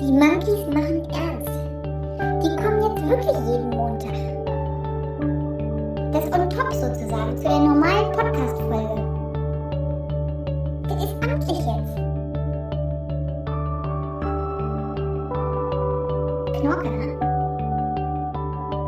Die 0.00 0.12
Monkeys 0.12 0.66
machen 0.72 1.02
ernst. 1.12 1.50
Die 2.42 2.56
kommen 2.56 2.80
jetzt 2.80 3.02
wirklich 3.06 3.36
jeden 3.46 3.68
Montag. 3.68 4.16
Das 6.10 6.24
on 6.32 6.48
top 6.48 6.72
sozusagen 6.72 7.36
zu 7.36 7.42
der 7.42 7.58
normalen 7.58 8.10
Podcast-Folge. 8.12 8.96
Das 10.88 11.04
ist 11.04 11.14
amtlich 11.22 11.58
jetzt. 11.58 11.96
Knorke, 16.60 16.90
ne? 16.90 17.06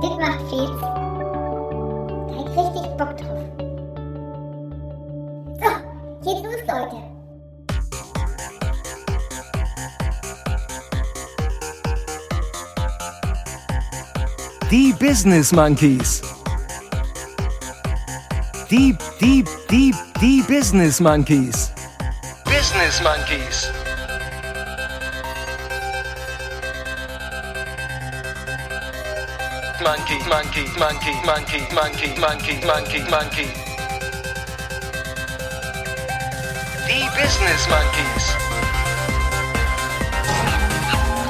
Das 0.01 0.15
macht 0.19 0.41
Fels. 0.49 0.81
Da 0.81 2.35
hab 2.39 2.47
ich 2.49 2.57
richtig 2.57 2.87
Bock 2.97 3.13
drauf. 3.19 3.45
So, 5.61 5.71
geht's 6.25 6.43
los, 6.43 6.63
Leute. 6.67 7.22
Die 14.73 14.95
Business 14.95 15.53
Monkeys. 15.53 16.23
Die, 18.71 18.97
die, 19.21 19.45
die, 19.71 19.95
die 20.19 20.43
Business 20.49 20.99
Monkeys. 20.99 21.71
Business 22.47 23.03
Monkeys. 23.03 23.71
Monkey, 29.85 30.19
monkey, 30.27 30.65
monkey, 30.79 31.13
monkey, 31.27 31.61
monkey, 31.75 32.19
monkey, 32.19 32.59
monkey, 32.65 33.03
monkey. 33.11 33.49
Die 36.89 37.05
Business 37.21 37.69
Monkeys. 37.69 38.37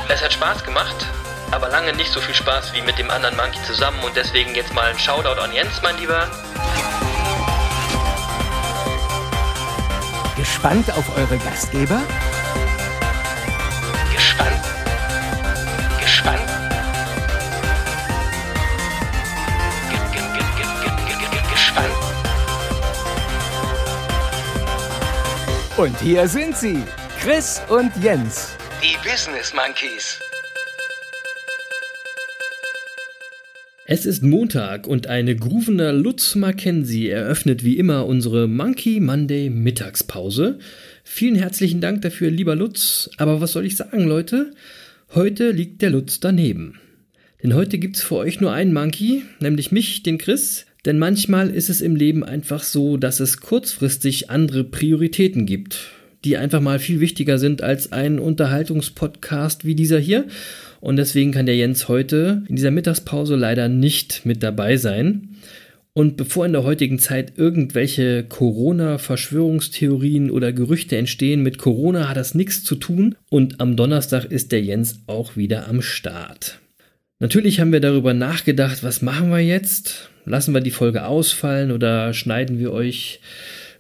Es 0.08 0.22
hat 0.22 0.33
Spaß 0.33 0.62
gemacht, 0.62 1.06
aber 1.53 1.69
lange 1.69 1.92
nicht 1.92 2.11
so 2.12 2.20
viel 2.20 2.34
Spaß 2.34 2.72
wie 2.72 2.81
mit 2.83 2.98
dem 2.98 3.11
anderen 3.11 3.36
Monkey 3.36 3.62
zusammen 3.64 4.00
und 4.03 4.17
deswegen 4.17 4.55
jetzt 4.55 4.72
mal 4.75 4.86
ein 4.91 4.98
Shoutout 4.98 5.41
an 5.41 5.53
Jens, 5.53 5.81
mein 5.83 5.97
Lieber. 5.98 6.28
Gespannt 10.36 10.91
auf 10.92 11.17
eure 11.17 11.36
Gastgeber? 11.39 12.00
Gespannt. 14.14 14.64
Gespannt. 16.00 16.48
Ge- 19.91 19.98
ge- 20.12 20.28
ge- 20.33 20.45
ge- 20.56 21.06
ge- 21.06 21.06
ge- 21.06 21.30
ge- 21.30 21.53
Gespannt. 21.53 21.95
Und 25.77 25.98
hier 26.00 26.27
sind 26.28 26.56
sie, 26.56 26.83
Chris 27.20 27.61
und 27.69 27.95
Jens. 28.03 28.56
Die 28.83 28.97
Business 29.08 29.53
Monkeys. 29.53 30.19
Es 33.95 34.07
ist 34.07 34.23
Montag 34.23 34.87
und 34.87 35.07
ein 35.09 35.37
groovender 35.37 35.93
Lutz 35.93 36.35
Mackenzie 36.35 37.11
eröffnet 37.11 37.62
wie 37.62 37.77
immer 37.77 38.07
unsere 38.07 38.48
Monkey 38.48 39.01
Monday 39.01 39.51
Mittagspause. 39.51 40.59
Vielen 41.05 41.35
herzlichen 41.35 41.83
Dank 41.83 42.01
dafür, 42.01 42.31
lieber 42.31 42.57
Lutz. 42.57 43.11
Aber 43.19 43.43
was 43.43 43.53
soll 43.53 43.67
ich 43.67 43.77
sagen, 43.77 44.05
Leute? 44.05 44.53
Heute 45.15 45.51
liegt 45.51 45.83
der 45.83 45.91
Lutz 45.91 46.20
daneben. 46.20 46.81
Denn 47.43 47.53
heute 47.53 47.77
gibt's 47.77 48.01
für 48.01 48.17
euch 48.17 48.41
nur 48.41 48.51
einen 48.51 48.73
Monkey, 48.73 49.25
nämlich 49.41 49.73
mich, 49.73 50.03
den 50.03 50.17
Chris. 50.17 50.65
Denn 50.87 50.98
manchmal 50.98 51.51
ist 51.51 51.69
es 51.69 51.83
im 51.83 51.95
Leben 51.95 52.25
einfach 52.25 52.63
so, 52.63 52.97
dass 52.97 53.20
es 53.20 53.43
kurzfristig 53.43 54.31
andere 54.31 54.65
Prioritäten 54.65 55.45
gibt, 55.45 55.91
die 56.25 56.39
einfach 56.39 56.63
mal 56.63 56.79
viel 56.79 57.01
wichtiger 57.01 57.37
sind 57.37 57.61
als 57.61 57.93
ein 57.93 58.19
Unterhaltungspodcast 58.19 59.67
wie 59.67 59.75
dieser 59.75 59.98
hier. 59.98 60.25
Und 60.83 60.97
deswegen 60.97 61.30
kann 61.30 61.47
der 61.47 61.55
Jens 61.55 61.86
heute 61.86 62.42
in 62.48 62.56
dieser 62.56 62.72
Mittagspause 62.72 63.36
leider 63.36 63.69
nicht 63.69 64.27
mit 64.27 64.42
dabei 64.42 64.77
sein. 64.77 65.36
Und 65.92 66.17
bevor 66.17 66.45
in 66.45 66.51
der 66.51 66.64
heutigen 66.64 66.98
Zeit 66.98 67.34
irgendwelche 67.36 68.24
Corona-Verschwörungstheorien 68.24 70.29
oder 70.29 70.52
Gerüchte 70.52 70.96
entstehen, 70.96 71.45
mit 71.45 71.58
Corona 71.58 72.08
hat 72.08 72.17
das 72.17 72.34
nichts 72.34 72.64
zu 72.64 72.74
tun. 72.74 73.14
Und 73.30 73.61
am 73.61 73.77
Donnerstag 73.77 74.24
ist 74.24 74.51
der 74.51 74.61
Jens 74.61 75.05
auch 75.07 75.36
wieder 75.36 75.68
am 75.68 75.83
Start. 75.83 76.58
Natürlich 77.20 77.61
haben 77.61 77.70
wir 77.70 77.78
darüber 77.78 78.12
nachgedacht, 78.12 78.83
was 78.83 79.02
machen 79.02 79.30
wir 79.30 79.39
jetzt? 79.39 80.11
Lassen 80.24 80.52
wir 80.52 80.62
die 80.62 80.73
Folge 80.73 81.07
ausfallen 81.07 81.70
oder 81.70 82.12
schneiden 82.12 82.58
wir 82.58 82.73
euch 82.73 83.20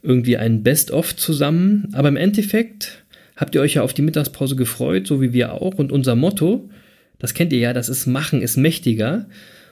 irgendwie 0.04 0.36
ein 0.36 0.62
Best-of 0.62 1.16
zusammen? 1.16 1.88
Aber 1.94 2.06
im 2.06 2.16
Endeffekt 2.16 3.02
habt 3.34 3.56
ihr 3.56 3.60
euch 3.60 3.74
ja 3.74 3.82
auf 3.82 3.92
die 3.92 4.02
Mittagspause 4.02 4.54
gefreut, 4.54 5.08
so 5.08 5.20
wie 5.20 5.32
wir 5.32 5.54
auch. 5.54 5.74
Und 5.74 5.90
unser 5.90 6.14
Motto, 6.14 6.70
das 7.22 7.34
kennt 7.34 7.52
ihr 7.52 7.60
ja, 7.60 7.72
das 7.72 7.88
ist 7.88 8.06
Machen 8.06 8.42
ist 8.42 8.56
mächtiger. 8.56 9.26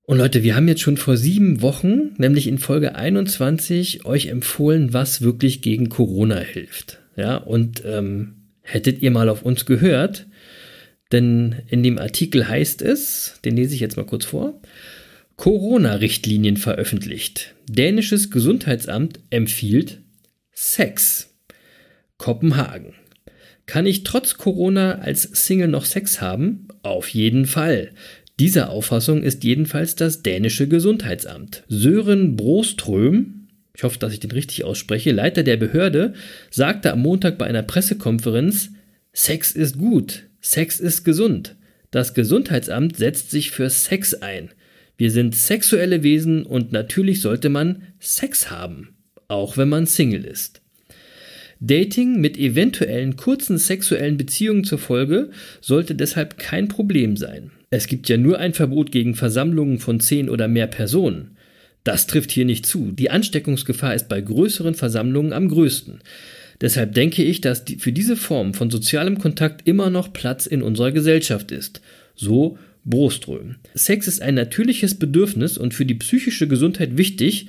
Und 0.03 0.19
Leute, 0.19 0.41
wir 0.41 0.55
haben 0.55 0.69
jetzt 0.69 0.81
schon 0.81 0.95
vor 0.95 1.17
sieben 1.17 1.61
Wochen, 1.61 2.11
nämlich 2.17 2.47
in 2.47 2.59
Folge 2.59 2.95
21, 2.95 4.05
euch 4.05 4.27
empfohlen, 4.27 4.93
was 4.93 5.21
wirklich 5.21 5.61
gegen 5.61 5.89
Corona 5.89 6.39
hilft. 6.39 6.99
Ja, 7.17 7.35
und 7.35 7.83
ähm, 7.85 8.35
hättet 8.61 9.01
ihr 9.01 9.11
mal 9.11 9.27
auf 9.27 9.43
uns 9.43 9.65
gehört, 9.65 10.27
denn 11.11 11.55
in 11.67 11.83
dem 11.83 11.97
Artikel 11.99 12.47
heißt 12.47 12.81
es, 12.81 13.39
den 13.43 13.57
lese 13.57 13.75
ich 13.75 13.81
jetzt 13.81 13.97
mal 13.97 14.05
kurz 14.05 14.23
vor, 14.23 14.61
Corona-Richtlinien 15.35 16.57
veröffentlicht. 16.57 17.55
Dänisches 17.67 18.29
Gesundheitsamt 18.29 19.19
empfiehlt 19.29 19.99
Sex. 20.51 21.35
Kopenhagen. 22.17 22.93
Kann 23.65 23.85
ich 23.85 24.03
trotz 24.03 24.37
Corona 24.37 24.99
als 24.99 25.23
Single 25.23 25.67
noch 25.67 25.85
Sex 25.85 26.21
haben? 26.21 26.67
Auf 26.83 27.09
jeden 27.09 27.45
Fall. 27.45 27.91
Dieser 28.39 28.69
Auffassung 28.69 29.23
ist 29.23 29.43
jedenfalls 29.43 29.95
das 29.95 30.21
dänische 30.21 30.67
Gesundheitsamt. 30.67 31.63
Sören 31.67 32.35
Broström, 32.35 33.47
ich 33.75 33.83
hoffe, 33.83 33.99
dass 33.99 34.13
ich 34.13 34.19
den 34.19 34.31
richtig 34.31 34.63
ausspreche, 34.63 35.11
Leiter 35.11 35.43
der 35.43 35.57
Behörde, 35.57 36.13
sagte 36.51 36.91
am 36.91 37.01
Montag 37.01 37.37
bei 37.37 37.45
einer 37.45 37.63
Pressekonferenz, 37.63 38.69
Sex 39.13 39.51
ist 39.51 39.77
gut, 39.77 40.23
Sex 40.41 40.79
ist 40.79 41.03
gesund. 41.03 41.55
Das 41.91 42.13
Gesundheitsamt 42.13 42.97
setzt 42.97 43.31
sich 43.31 43.51
für 43.51 43.69
Sex 43.69 44.15
ein. 44.15 44.49
Wir 44.97 45.11
sind 45.11 45.35
sexuelle 45.35 46.03
Wesen 46.03 46.45
und 46.45 46.71
natürlich 46.71 47.21
sollte 47.21 47.49
man 47.49 47.83
Sex 47.99 48.51
haben, 48.51 48.95
auch 49.27 49.57
wenn 49.57 49.69
man 49.69 49.85
Single 49.85 50.25
ist. 50.25 50.61
Dating 51.59 52.19
mit 52.19 52.37
eventuellen 52.37 53.15
kurzen 53.15 53.57
sexuellen 53.57 54.17
Beziehungen 54.17 54.65
zur 54.65 54.79
Folge 54.79 55.29
sollte 55.61 55.95
deshalb 55.95 56.37
kein 56.37 56.67
Problem 56.67 57.15
sein. 57.15 57.51
Es 57.69 57.87
gibt 57.87 58.09
ja 58.09 58.17
nur 58.17 58.37
ein 58.37 58.53
Verbot 58.53 58.91
gegen 58.91 59.15
Versammlungen 59.15 59.79
von 59.79 59.99
zehn 59.99 60.29
oder 60.29 60.47
mehr 60.47 60.67
Personen. 60.67 61.37
Das 61.83 62.05
trifft 62.05 62.31
hier 62.31 62.45
nicht 62.45 62.65
zu. 62.65 62.91
Die 62.91 63.09
Ansteckungsgefahr 63.09 63.95
ist 63.95 64.09
bei 64.09 64.21
größeren 64.21 64.75
Versammlungen 64.75 65.33
am 65.33 65.47
größten. 65.47 66.01
Deshalb 66.61 66.93
denke 66.93 67.23
ich, 67.23 67.41
dass 67.41 67.63
für 67.79 67.91
diese 67.91 68.15
Form 68.15 68.53
von 68.53 68.69
sozialem 68.69 69.17
Kontakt 69.17 69.67
immer 69.67 69.89
noch 69.89 70.13
Platz 70.13 70.45
in 70.45 70.61
unserer 70.61 70.91
Gesellschaft 70.91 71.51
ist. 71.51 71.81
So 72.15 72.57
Broström. 72.85 73.55
Sex 73.73 74.07
ist 74.07 74.21
ein 74.21 74.35
natürliches 74.35 74.95
Bedürfnis 74.95 75.57
und 75.57 75.73
für 75.73 75.85
die 75.85 75.95
psychische 75.95 76.47
Gesundheit 76.47 76.97
wichtig, 76.97 77.47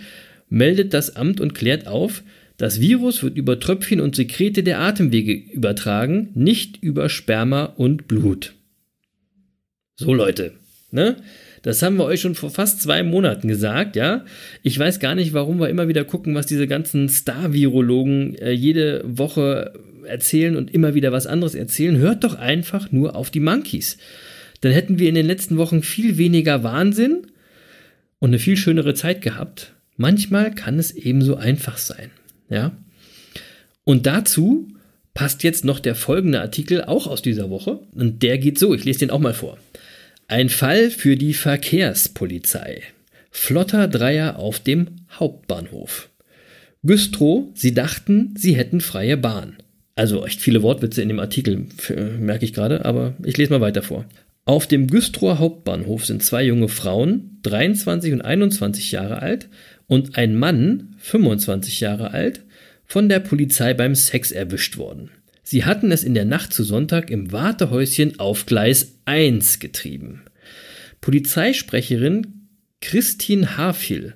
meldet 0.49 0.95
das 0.95 1.17
Amt 1.17 1.41
und 1.41 1.55
klärt 1.55 1.87
auf, 1.87 2.23
das 2.57 2.81
Virus 2.81 3.23
wird 3.23 3.37
über 3.37 3.59
Tröpfchen 3.59 4.01
und 4.01 4.15
Sekrete 4.15 4.63
der 4.63 4.81
Atemwege 4.81 5.33
übertragen, 5.33 6.31
nicht 6.35 6.81
über 6.83 7.09
Sperma 7.09 7.65
und 7.65 8.07
Blut. 8.07 8.55
So 9.97 10.15
Leute, 10.15 10.53
ne? 10.91 11.17
Das 11.63 11.83
haben 11.83 11.97
wir 11.97 12.05
euch 12.05 12.21
schon 12.21 12.35
vor 12.35 12.51
fast 12.51 12.83
zwei 12.83 13.03
Monaten 13.03 13.49
gesagt, 13.49 13.97
ja. 13.97 14.25
Ich 14.63 14.79
weiß 14.79 15.01
gar 15.01 15.15
nicht, 15.15 15.33
warum 15.33 15.59
wir 15.59 15.71
immer 15.71 15.89
wieder 15.89 16.05
gucken, 16.05 16.35
was 16.35 16.47
diese 16.47 16.67
ganzen 16.69 17.09
Star-Virologen 17.09 18.37
äh, 18.37 18.51
jede 18.53 19.03
Woche 19.05 19.73
erzählen 20.05 20.57
und 20.57 20.73
immer 20.75 20.95
wieder 20.95 21.11
was 21.11 21.27
anderes 21.27 21.55
erzählen. 21.55 21.97
Hört 21.97 22.23
doch 22.23 22.35
einfach 22.35 22.93
nur 22.93 23.17
auf 23.17 23.31
die 23.31 23.41
Monkeys. 23.41 23.97
Dann 24.65 24.73
hätten 24.73 24.99
wir 24.99 25.11
in 25.11 25.15
den 25.15 25.27
letzten 25.27 25.59
Wochen 25.59 25.83
viel 25.83 26.17
weniger 26.17 26.63
Wahnsinn 26.63 27.27
und 28.19 28.31
eine 28.31 28.39
viel 28.39 28.57
schönere 28.57 28.95
Zeit 28.95 29.21
gehabt. 29.21 29.75
Manchmal 29.99 30.55
kann 30.55 30.79
es 30.79 30.91
ebenso 30.93 31.37
einfach 31.37 31.77
sein, 31.77 32.11
ja. 32.49 32.75
Und 33.85 34.07
dazu 34.07 34.69
passt 35.13 35.43
jetzt 35.43 35.67
noch 35.67 35.81
der 35.81 35.95
folgende 35.95 36.41
Artikel 36.41 36.83
auch 36.83 37.07
aus 37.07 37.21
dieser 37.21 37.51
Woche 37.51 37.81
und 37.95 38.23
der 38.23 38.39
geht 38.39 38.59
so, 38.59 38.73
ich 38.73 38.87
lese 38.87 39.01
den 39.01 39.11
auch 39.11 39.19
mal 39.19 39.35
vor. 39.35 39.59
Ein 40.29 40.49
Fall 40.49 40.89
für 40.89 41.17
die 41.17 41.35
Verkehrspolizei. 41.35 42.85
Flotter 43.31 43.87
Dreier 43.87 44.39
auf 44.39 44.61
dem 44.61 44.87
Hauptbahnhof. 45.11 46.09
Güstrow, 46.83 47.49
sie 47.53 47.75
dachten, 47.75 48.35
sie 48.39 48.57
hätten 48.57 48.81
freie 48.81 49.19
Bahn. 49.19 49.59
Also 49.95 50.25
echt 50.25 50.41
viele 50.41 50.63
Wortwitze 50.63 51.03
in 51.03 51.09
dem 51.09 51.21
Artikel, 51.21 51.67
merke 52.19 52.47
ich 52.47 52.55
gerade, 52.55 52.87
aber 52.87 53.13
ich 53.23 53.37
lese 53.37 53.53
mal 53.53 53.61
weiter 53.61 53.83
vor. 53.83 54.07
Auf 54.46 54.67
dem 54.67 54.88
Güstrower 54.88 55.38
Hauptbahnhof 55.38 56.05
sind 56.05 56.23
zwei 56.23 56.44
junge 56.44 56.69
Frauen, 56.69 57.38
23 57.44 58.12
und 58.12 58.20
21 58.23 58.93
Jahre 58.93 59.23
alt, 59.23 59.49
und 59.87 60.19
ein 60.19 60.37
Mann, 60.37 60.94
25 60.99 61.81
Jahre 61.81 62.11
alt, 62.11 62.43
von 62.85 63.08
der 63.08 63.20
Polizei 63.20 63.73
beim 63.73 63.94
Sex 63.94 64.32
erwischt 64.32 64.76
worden. 64.76 65.11
Sie 65.43 65.64
hatten 65.64 65.91
es 65.93 66.05
in 66.05 66.14
der 66.14 66.26
Nacht 66.26 66.52
zu 66.52 66.62
Sonntag 66.62 67.11
im 67.11 67.32
Wartehäuschen 67.32 68.19
auf 68.19 68.44
Gleis 68.44 68.99
1 69.06 69.61
getrieben. 69.61 70.23
Polizeisprecherin 71.00 72.49
Christine 72.81 73.56
Harfil. 73.56 74.14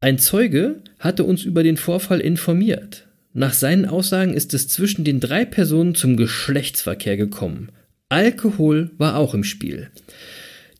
Ein 0.00 0.18
Zeuge 0.18 0.82
hatte 0.98 1.22
uns 1.22 1.44
über 1.44 1.62
den 1.62 1.76
Vorfall 1.76 2.20
informiert. 2.20 3.06
Nach 3.34 3.52
seinen 3.52 3.86
Aussagen 3.86 4.34
ist 4.34 4.52
es 4.52 4.66
zwischen 4.66 5.04
den 5.04 5.20
drei 5.20 5.44
Personen 5.44 5.94
zum 5.94 6.16
Geschlechtsverkehr 6.16 7.16
gekommen. 7.16 7.70
Alkohol 8.12 8.90
war 8.98 9.16
auch 9.16 9.32
im 9.32 9.42
Spiel. 9.42 9.88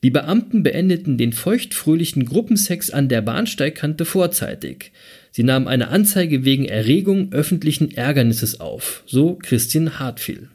Die 0.03 0.11
Beamten 0.11 0.61
beendeten 0.61 1.17
den 1.17 1.33
feuchtfröhlichen 1.33 2.25
Gruppensex 2.25 2.91
an 2.91 3.09
der 3.09 3.23
Bahnsteigkante 3.23 4.05
vorzeitig. 4.05 4.91
Sie 5.31 5.41
nahmen 5.41 5.67
eine 5.67 5.87
Anzeige 5.87 6.45
wegen 6.45 6.65
Erregung 6.65 7.33
öffentlichen 7.33 7.89
Ärgernisses 7.89 8.59
auf, 8.59 9.01
so 9.07 9.33
Christian 9.41 9.97
Hartfiel. 9.97 10.49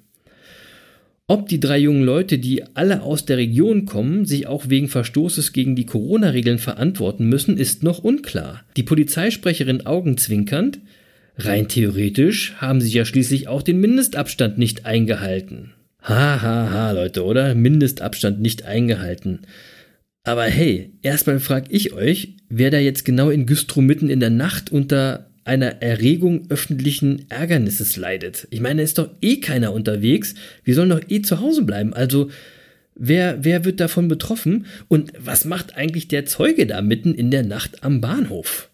Ob 1.27 1.49
die 1.49 1.59
drei 1.59 1.79
jungen 1.79 2.05
Leute, 2.05 2.39
die 2.39 2.63
alle 2.77 3.03
aus 3.03 3.25
der 3.25 3.39
Region 3.39 3.85
kommen, 3.85 4.25
sich 4.25 4.47
auch 4.47 4.69
wegen 4.69 4.87
Verstoßes 4.87 5.53
gegen 5.53 5.75
die 5.75 5.85
Corona-Regeln 5.85 6.59
verantworten 6.59 7.29
müssen, 7.29 7.57
ist 7.57 7.83
noch 7.83 8.05
unklar. 8.05 8.63
Die 8.77 8.85
Polizeisprecherin 8.85 9.85
augenzwinkernd, 9.85 10.79
rein 11.39 11.67
theoretisch 11.67 12.55
haben 12.59 12.81
sie 12.81 12.93
ja 12.93 13.05
schließlich 13.05 13.49
auch 13.49 13.63
den 13.63 13.81
Mindestabstand 13.81 14.59
nicht 14.59 14.87
eingehalten. 14.87 15.73
Ha, 16.09 16.41
ha, 16.41 16.71
ha, 16.71 16.91
Leute, 16.93 17.23
oder? 17.23 17.55
Mindestabstand 17.55 18.41
nicht 18.41 18.65
eingehalten. 18.65 19.41
Aber 20.25 20.45
hey, 20.45 20.95
erstmal 21.03 21.39
frage 21.39 21.67
ich 21.71 21.93
euch, 21.93 22.37
wer 22.49 22.71
da 22.71 22.79
jetzt 22.79 23.05
genau 23.05 23.29
in 23.29 23.45
Güstrow 23.45 23.85
mitten 23.85 24.09
in 24.09 24.21
der 24.21 24.31
Nacht 24.31 24.73
unter 24.73 25.29
einer 25.45 25.83
Erregung 25.83 26.47
öffentlichen 26.49 27.27
Ärgernisses 27.29 27.97
leidet. 27.99 28.49
Ich 28.51 28.61
meine, 28.61 28.83
ist 28.83 28.97
doch 28.97 29.11
eh 29.21 29.41
keiner 29.41 29.75
unterwegs. 29.75 30.35
Wir 30.65 30.75
sollen 30.75 30.91
doch 30.91 31.03
eh 31.09 31.21
zu 31.21 31.41
Hause 31.41 31.63
bleiben. 31.63 31.93
Also, 31.93 32.31
wer, 32.95 33.45
wer 33.45 33.67
wird 33.67 33.79
davon 33.79 34.09
betroffen? 34.09 34.65
Und 34.89 35.13
was 35.19 35.45
macht 35.45 35.77
eigentlich 35.77 36.09
der 36.09 36.25
Zeuge 36.25 36.67
da 36.67 36.81
mitten 36.81 37.15
in 37.15 37.31
der 37.31 37.43
Nacht 37.43 37.85
am 37.85 38.01
Bahnhof? 38.01 38.71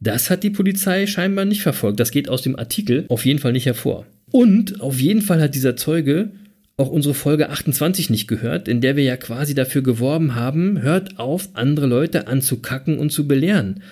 Das 0.00 0.28
hat 0.28 0.42
die 0.42 0.50
Polizei 0.50 1.06
scheinbar 1.06 1.44
nicht 1.44 1.62
verfolgt. 1.62 2.00
Das 2.00 2.10
geht 2.10 2.28
aus 2.28 2.42
dem 2.42 2.56
Artikel 2.56 3.04
auf 3.08 3.24
jeden 3.24 3.38
Fall 3.38 3.52
nicht 3.52 3.66
hervor. 3.66 4.06
Und 4.32 4.80
auf 4.80 5.00
jeden 5.00 5.22
Fall 5.22 5.40
hat 5.40 5.54
dieser 5.54 5.76
Zeuge 5.76 6.32
auch 6.76 6.90
unsere 6.90 7.14
Folge 7.14 7.50
28 7.50 8.10
nicht 8.10 8.26
gehört, 8.26 8.66
in 8.66 8.80
der 8.80 8.96
wir 8.96 9.04
ja 9.04 9.16
quasi 9.16 9.54
dafür 9.54 9.82
geworben 9.82 10.34
haben, 10.34 10.82
hört 10.82 11.18
auf, 11.18 11.50
andere 11.54 11.86
Leute 11.86 12.26
anzukacken 12.26 12.98
und 12.98 13.10
zu 13.10 13.28
belehren, 13.28 13.82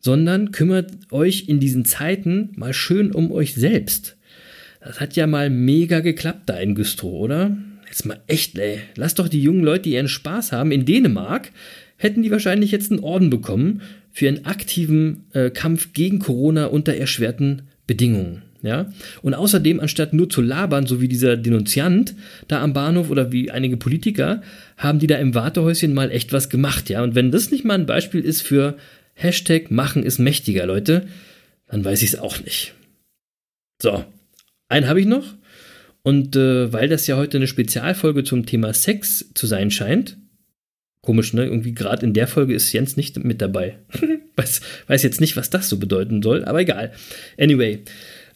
sondern 0.00 0.52
kümmert 0.52 0.92
euch 1.10 1.48
in 1.48 1.58
diesen 1.58 1.84
Zeiten 1.84 2.50
mal 2.54 2.74
schön 2.74 3.12
um 3.12 3.32
euch 3.32 3.54
selbst. 3.54 4.16
Das 4.80 5.00
hat 5.00 5.16
ja 5.16 5.26
mal 5.26 5.50
mega 5.50 6.00
geklappt 6.00 6.42
da 6.46 6.58
in 6.58 6.74
Güstrow, 6.74 7.12
oder? 7.12 7.56
Jetzt 7.86 8.04
mal 8.04 8.20
echt, 8.26 8.58
ey. 8.58 8.80
Lass 8.96 9.14
doch 9.14 9.28
die 9.28 9.42
jungen 9.42 9.64
Leute 9.64 9.88
ihren 9.88 10.08
Spaß 10.08 10.52
haben. 10.52 10.70
In 10.70 10.84
Dänemark 10.84 11.50
hätten 11.96 12.22
die 12.22 12.30
wahrscheinlich 12.30 12.70
jetzt 12.70 12.92
einen 12.92 13.02
Orden 13.02 13.30
bekommen 13.30 13.80
für 14.12 14.26
ihren 14.26 14.44
aktiven 14.44 15.24
äh, 15.32 15.50
Kampf 15.50 15.94
gegen 15.94 16.18
Corona 16.18 16.66
unter 16.66 16.94
erschwerten 16.94 17.62
Bedingungen. 17.86 18.42
Ja? 18.62 18.92
Und 19.22 19.34
außerdem, 19.34 19.80
anstatt 19.80 20.12
nur 20.12 20.28
zu 20.28 20.40
labern, 20.40 20.86
so 20.86 21.00
wie 21.00 21.08
dieser 21.08 21.36
Denunziant 21.36 22.14
da 22.48 22.62
am 22.62 22.72
Bahnhof 22.72 23.10
oder 23.10 23.32
wie 23.32 23.50
einige 23.50 23.76
Politiker, 23.76 24.42
haben 24.76 24.98
die 24.98 25.06
da 25.06 25.16
im 25.16 25.34
Wartehäuschen 25.34 25.94
mal 25.94 26.10
echt 26.10 26.32
was 26.32 26.48
gemacht, 26.48 26.90
ja. 26.90 27.02
Und 27.02 27.14
wenn 27.14 27.30
das 27.30 27.50
nicht 27.50 27.64
mal 27.64 27.74
ein 27.74 27.86
Beispiel 27.86 28.20
ist 28.20 28.42
für 28.42 28.76
Hashtag 29.14 29.70
machen 29.70 30.02
ist 30.02 30.18
mächtiger, 30.18 30.66
Leute, 30.66 31.08
dann 31.68 31.84
weiß 31.84 32.02
ich 32.02 32.10
es 32.10 32.18
auch 32.18 32.40
nicht. 32.40 32.74
So, 33.82 34.04
einen 34.68 34.88
habe 34.88 35.00
ich 35.00 35.06
noch. 35.06 35.34
Und 36.02 36.36
äh, 36.36 36.72
weil 36.72 36.88
das 36.88 37.06
ja 37.06 37.16
heute 37.16 37.36
eine 37.36 37.48
Spezialfolge 37.48 38.24
zum 38.24 38.46
Thema 38.46 38.72
Sex 38.72 39.30
zu 39.34 39.46
sein 39.46 39.70
scheint, 39.70 40.16
komisch, 41.02 41.32
ne? 41.32 41.44
Irgendwie 41.44 41.74
gerade 41.74 42.06
in 42.06 42.14
der 42.14 42.26
Folge 42.26 42.54
ist 42.54 42.72
Jens 42.72 42.96
nicht 42.96 43.22
mit 43.22 43.40
dabei. 43.42 43.78
weiß, 44.36 44.60
weiß 44.86 45.02
jetzt 45.02 45.20
nicht, 45.20 45.36
was 45.36 45.50
das 45.50 45.68
so 45.68 45.78
bedeuten 45.78 46.22
soll, 46.22 46.44
aber 46.44 46.60
egal. 46.60 46.92
Anyway, 47.38 47.82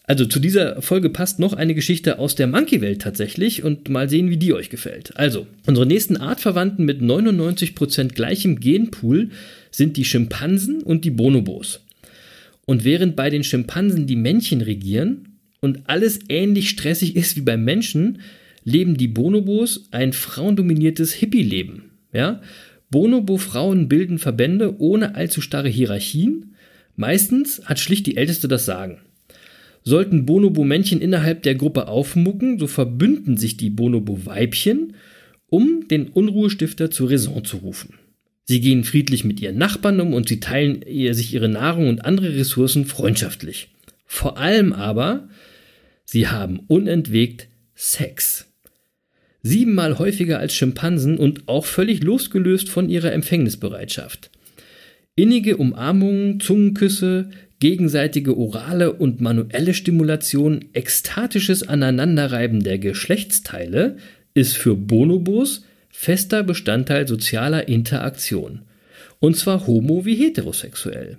also 0.04 0.26
zu 0.26 0.40
dieser 0.40 0.82
Folge 0.82 1.10
passt 1.10 1.38
noch 1.38 1.52
eine 1.52 1.74
Geschichte 1.74 2.18
aus 2.18 2.34
der 2.34 2.48
Monkey-Welt 2.48 3.02
tatsächlich 3.02 3.62
und 3.62 3.88
mal 3.88 4.08
sehen, 4.08 4.30
wie 4.30 4.36
die 4.36 4.52
euch 4.52 4.68
gefällt. 4.68 5.16
Also, 5.16 5.46
unsere 5.66 5.86
nächsten 5.86 6.16
Artverwandten 6.16 6.84
mit 6.84 7.00
99% 7.00 8.08
gleichem 8.08 8.58
Genpool 8.58 9.30
sind 9.70 9.96
die 9.96 10.04
Schimpansen 10.04 10.82
und 10.82 11.04
die 11.04 11.10
Bonobos. 11.10 11.80
Und 12.66 12.84
während 12.84 13.14
bei 13.16 13.30
den 13.30 13.44
Schimpansen 13.44 14.06
die 14.06 14.16
Männchen 14.16 14.60
regieren 14.60 15.38
und 15.60 15.80
alles 15.84 16.18
ähnlich 16.28 16.68
stressig 16.68 17.14
ist 17.16 17.36
wie 17.36 17.42
beim 17.42 17.64
Menschen, 17.64 18.18
leben 18.64 18.96
die 18.96 19.08
Bonobos 19.08 19.88
ein 19.92 20.12
frauendominiertes 20.12 21.12
Hippie-Leben. 21.14 21.90
Ja? 22.12 22.42
Bonobo-Frauen 22.90 23.88
bilden 23.88 24.18
Verbände 24.18 24.80
ohne 24.80 25.14
allzu 25.14 25.40
starre 25.40 25.68
Hierarchien. 25.68 26.54
Meistens 26.96 27.62
hat 27.64 27.78
schlicht 27.78 28.06
die 28.06 28.16
Älteste 28.16 28.48
das 28.48 28.66
Sagen. 28.66 28.98
Sollten 29.84 30.26
Bonobo-Männchen 30.26 31.00
innerhalb 31.00 31.42
der 31.42 31.54
Gruppe 31.54 31.88
aufmucken, 31.88 32.58
so 32.58 32.66
verbünden 32.66 33.36
sich 33.36 33.56
die 33.56 33.70
Bonobo-Weibchen, 33.70 34.94
um 35.48 35.88
den 35.88 36.08
Unruhestifter 36.08 36.90
zur 36.90 37.10
Raison 37.10 37.44
zu 37.44 37.58
rufen. 37.58 37.94
Sie 38.44 38.60
gehen 38.60 38.84
friedlich 38.84 39.24
mit 39.24 39.40
ihren 39.40 39.58
Nachbarn 39.58 40.00
um 40.00 40.14
und 40.14 40.28
sie 40.28 40.40
teilen 40.40 40.82
sich 41.14 41.34
ihre 41.34 41.48
Nahrung 41.48 41.88
und 41.88 42.04
andere 42.04 42.36
Ressourcen 42.36 42.86
freundschaftlich. 42.86 43.68
Vor 44.06 44.38
allem 44.38 44.72
aber, 44.72 45.28
sie 46.04 46.28
haben 46.28 46.60
unentwegt 46.68 47.48
Sex. 47.74 48.46
Siebenmal 49.42 49.98
häufiger 49.98 50.38
als 50.38 50.54
Schimpansen 50.54 51.18
und 51.18 51.48
auch 51.48 51.64
völlig 51.64 52.02
losgelöst 52.02 52.68
von 52.68 52.88
ihrer 52.88 53.12
Empfängnisbereitschaft. 53.12 54.30
Innige 55.16 55.56
Umarmungen, 55.56 56.40
Zungenküsse, 56.40 57.30
gegenseitige 57.62 58.36
orale 58.36 58.92
und 58.92 59.20
manuelle 59.20 59.72
Stimulation, 59.72 60.64
ekstatisches 60.72 61.62
Aneinanderreiben 61.62 62.64
der 62.64 62.80
Geschlechtsteile 62.80 63.98
ist 64.34 64.56
für 64.56 64.74
Bonobos 64.74 65.64
fester 65.88 66.42
Bestandteil 66.42 67.06
sozialer 67.06 67.68
Interaktion. 67.68 68.62
Und 69.20 69.36
zwar 69.36 69.68
homo 69.68 70.04
wie 70.04 70.16
heterosexuell. 70.16 71.18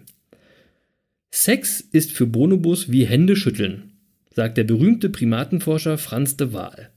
Sex 1.31 1.79
ist 1.79 2.11
für 2.11 2.27
Bonobos 2.27 2.91
wie 2.91 3.05
Hände 3.05 3.37
schütteln. 3.37 3.93
sagt 4.35 4.57
der 4.57 4.65
berühmte 4.65 5.09
Primatenforscher 5.09 5.97
Franz 5.97 6.35
de 6.35 6.51
Waal. 6.51 6.89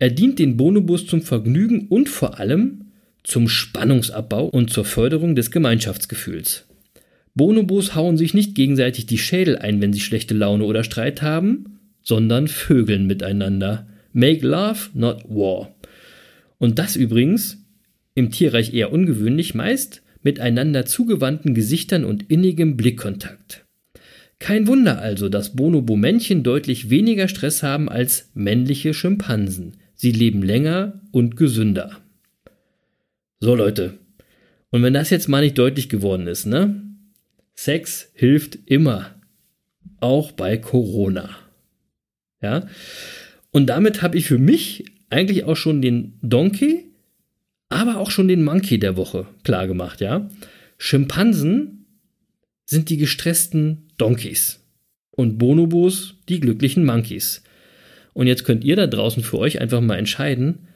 Er 0.00 0.10
dient 0.10 0.40
den 0.40 0.56
Bonobos 0.56 1.06
zum 1.06 1.22
Vergnügen 1.22 1.86
und 1.86 2.08
vor 2.08 2.40
allem 2.40 2.86
zum 3.22 3.48
Spannungsabbau 3.48 4.46
und 4.46 4.70
zur 4.70 4.84
Förderung 4.84 5.36
des 5.36 5.52
Gemeinschaftsgefühls. 5.52 6.64
Bonobos 7.34 7.94
hauen 7.94 8.16
sich 8.16 8.34
nicht 8.34 8.54
gegenseitig 8.54 9.06
die 9.06 9.18
Schädel 9.18 9.56
ein, 9.58 9.80
wenn 9.80 9.92
sie 9.92 10.00
schlechte 10.00 10.34
Laune 10.34 10.64
oder 10.64 10.84
Streit 10.84 11.22
haben, 11.22 11.78
sondern 12.02 12.48
vögeln 12.48 13.06
miteinander. 13.06 13.86
Make 14.12 14.46
love, 14.46 14.90
not 14.94 15.24
war. 15.28 15.74
Und 16.58 16.78
das 16.78 16.96
übrigens 16.96 17.58
im 18.14 18.30
Tierreich 18.30 18.74
eher 18.74 18.92
ungewöhnlich, 18.92 19.54
meist 19.54 20.02
mit 20.22 20.38
einander 20.38 20.84
zugewandten 20.84 21.54
Gesichtern 21.54 22.04
und 22.04 22.30
innigem 22.30 22.76
Blickkontakt. 22.76 23.64
Kein 24.38 24.66
Wunder 24.66 25.00
also, 25.00 25.28
dass 25.28 25.56
Bonobo-Männchen 25.56 26.42
deutlich 26.42 26.90
weniger 26.90 27.28
Stress 27.28 27.62
haben 27.62 27.88
als 27.88 28.30
männliche 28.34 28.92
Schimpansen. 28.92 29.74
Sie 29.94 30.10
leben 30.10 30.42
länger 30.42 31.00
und 31.12 31.36
gesünder. 31.36 31.98
So 33.40 33.54
Leute, 33.54 33.94
und 34.70 34.82
wenn 34.82 34.94
das 34.94 35.10
jetzt 35.10 35.28
mal 35.28 35.42
nicht 35.42 35.58
deutlich 35.58 35.88
geworden 35.88 36.26
ist, 36.26 36.46
ne? 36.46 36.82
Sex 37.64 38.10
hilft 38.14 38.58
immer, 38.66 39.14
auch 40.00 40.32
bei 40.32 40.56
Corona. 40.56 41.30
Ja? 42.40 42.66
Und 43.52 43.66
damit 43.66 44.02
habe 44.02 44.18
ich 44.18 44.26
für 44.26 44.38
mich 44.38 44.84
eigentlich 45.10 45.44
auch 45.44 45.54
schon 45.54 45.80
den 45.80 46.18
Donkey, 46.22 46.86
aber 47.68 47.98
auch 47.98 48.10
schon 48.10 48.26
den 48.26 48.42
Monkey 48.42 48.80
der 48.80 48.96
Woche 48.96 49.28
klar 49.44 49.68
gemacht, 49.68 50.00
ja? 50.00 50.28
Schimpansen 50.76 51.86
sind 52.64 52.90
die 52.90 52.96
gestressten 52.96 53.92
Donkeys 53.96 54.58
und 55.12 55.38
Bonobos 55.38 56.16
die 56.28 56.40
glücklichen 56.40 56.84
Monkeys. 56.84 57.44
Und 58.12 58.26
jetzt 58.26 58.42
könnt 58.44 58.64
ihr 58.64 58.74
da 58.74 58.88
draußen 58.88 59.22
für 59.22 59.38
euch 59.38 59.60
einfach 59.60 59.80
mal 59.80 59.98
entscheiden, 60.00 60.66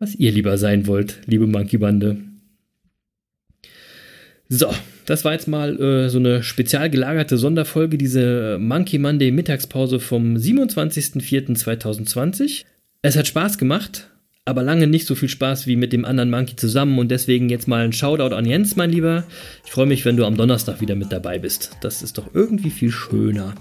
was 0.00 0.16
ihr 0.16 0.32
lieber 0.32 0.58
sein 0.58 0.88
wollt, 0.88 1.20
liebe 1.26 1.46
Monkey-Bande. 1.46 2.33
So, 4.48 4.72
das 5.06 5.24
war 5.24 5.32
jetzt 5.32 5.48
mal 5.48 5.80
äh, 5.80 6.08
so 6.08 6.18
eine 6.18 6.42
spezial 6.42 6.90
gelagerte 6.90 7.38
Sonderfolge, 7.38 7.96
diese 7.98 8.58
Monkey 8.60 8.98
Monday 8.98 9.30
Mittagspause 9.30 10.00
vom 10.00 10.34
27.04.2020. 10.36 12.64
Es 13.02 13.16
hat 13.16 13.26
Spaß 13.26 13.58
gemacht, 13.58 14.10
aber 14.44 14.62
lange 14.62 14.86
nicht 14.86 15.06
so 15.06 15.14
viel 15.14 15.30
Spaß 15.30 15.66
wie 15.66 15.76
mit 15.76 15.94
dem 15.94 16.04
anderen 16.04 16.30
Monkey 16.30 16.56
zusammen 16.56 16.98
und 16.98 17.10
deswegen 17.10 17.48
jetzt 17.48 17.68
mal 17.68 17.84
ein 17.84 17.94
Shoutout 17.94 18.34
an 18.34 18.44
Jens, 18.44 18.76
mein 18.76 18.90
Lieber. 18.90 19.24
Ich 19.64 19.72
freue 19.72 19.86
mich, 19.86 20.04
wenn 20.04 20.18
du 20.18 20.26
am 20.26 20.36
Donnerstag 20.36 20.82
wieder 20.82 20.94
mit 20.94 21.10
dabei 21.10 21.38
bist. 21.38 21.70
Das 21.80 22.02
ist 22.02 22.18
doch 22.18 22.34
irgendwie 22.34 22.68
viel 22.70 22.90
schöner. 22.90 23.54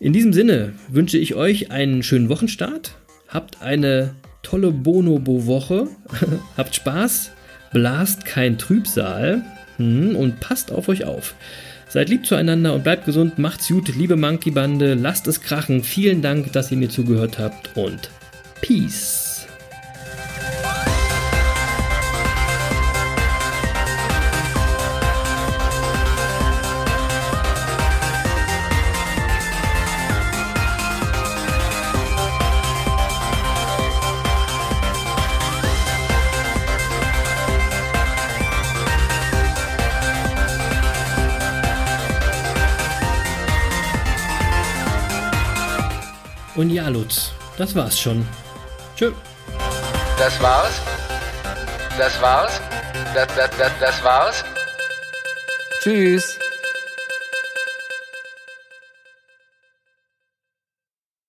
In 0.00 0.12
diesem 0.12 0.34
Sinne 0.34 0.72
wünsche 0.88 1.18
ich 1.18 1.34
euch 1.34 1.70
einen 1.70 2.02
schönen 2.02 2.28
Wochenstart. 2.28 2.96
Habt 3.28 3.62
eine 3.62 4.14
tolle 4.42 4.70
Bonobo-Woche. 4.70 5.88
Habt 6.56 6.74
Spaß. 6.74 7.30
Blast 7.72 8.26
kein 8.26 8.58
Trübsal. 8.58 9.42
Hm, 9.78 10.16
und 10.16 10.40
passt 10.40 10.72
auf 10.72 10.88
euch 10.88 11.04
auf. 11.04 11.34
Seid 11.88 12.08
lieb 12.08 12.26
zueinander 12.26 12.74
und 12.74 12.82
bleibt 12.82 13.04
gesund. 13.04 13.38
Macht's 13.38 13.68
gut, 13.68 13.94
liebe 13.94 14.16
Monkey-Bande. 14.16 14.94
Lasst 14.94 15.28
es 15.28 15.40
krachen. 15.40 15.84
Vielen 15.84 16.22
Dank, 16.22 16.52
dass 16.52 16.70
ihr 16.70 16.76
mir 16.76 16.88
zugehört 16.88 17.38
habt 17.38 17.76
und 17.76 18.10
Peace. 18.60 19.23
Und 46.56 46.70
ja, 46.70 46.88
Lutz, 46.88 47.32
das 47.58 47.74
war's 47.74 47.98
schon. 47.98 48.26
Tschö. 48.96 49.12
Das 50.18 50.40
war's? 50.40 50.74
Das 51.98 52.20
war's? 52.20 52.60
Das, 53.12 53.26
das, 53.34 53.50
das, 53.58 53.72
das 53.80 54.04
war's? 54.04 54.44
Tschüss. 55.82 56.38